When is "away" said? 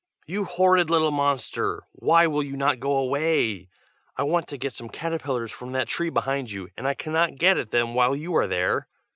2.97-3.69